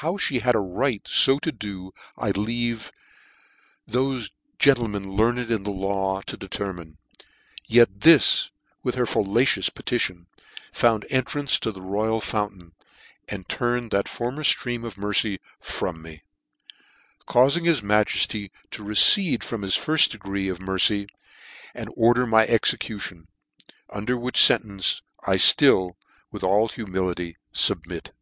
[0.00, 2.90] How me had a right fo to do, I leave
[3.86, 6.96] thofe gentlemen learned in the law to determine:
[7.66, 8.48] yet this,
[8.82, 10.26] with her fallacious petition,
[10.72, 12.72] found entrance to the Royal Fountain,
[13.28, 16.22] and turn ed that former ftream of mercy from mej
[17.26, 21.06] caufing his majefty to recede from his.firil decree of mer~ cy,
[21.74, 23.28] and order my execution:
[23.90, 25.96] under which fen tence I ftill,
[26.32, 28.12] with all humility, fubmit.